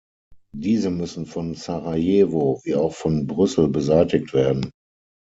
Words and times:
Diese 0.55 0.89
müssen 0.89 1.27
von 1.27 1.53
Sarajewo 1.53 2.59
wie 2.63 2.73
auch 2.73 2.91
von 2.91 3.27
Brüssel 3.27 3.67
beseitigt 3.69 4.33
werden. 4.33 4.71